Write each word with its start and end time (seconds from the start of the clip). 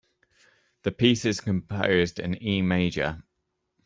The 0.81 0.91
piece 0.91 1.25
is 1.25 1.41
composed 1.41 2.17
in 2.17 2.41
E 2.41 2.63
major. 2.63 3.21